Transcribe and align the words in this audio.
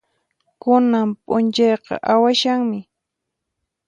Kunan 0.61 1.09
p'unchayqa 1.25 1.95
awasaqmi. 2.13 2.79